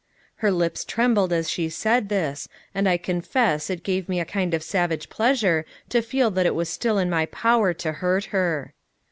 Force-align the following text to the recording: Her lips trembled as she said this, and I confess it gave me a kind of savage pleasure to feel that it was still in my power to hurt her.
Her 0.37 0.49
lips 0.49 0.83
trembled 0.83 1.31
as 1.31 1.47
she 1.47 1.69
said 1.69 2.09
this, 2.09 2.49
and 2.73 2.89
I 2.89 2.97
confess 2.97 3.69
it 3.69 3.83
gave 3.83 4.09
me 4.09 4.19
a 4.19 4.25
kind 4.25 4.55
of 4.55 4.63
savage 4.63 5.09
pleasure 5.09 5.63
to 5.89 6.01
feel 6.01 6.31
that 6.31 6.47
it 6.47 6.55
was 6.55 6.69
still 6.69 6.97
in 6.97 7.07
my 7.07 7.27
power 7.27 7.71
to 7.75 7.91
hurt 7.91 8.25
her. 8.33 8.73